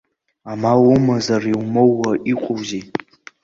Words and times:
Амал 0.51 0.79
умазар, 0.95 1.43
иумоуа 1.53 2.11
иҟоузеи! 2.31 2.83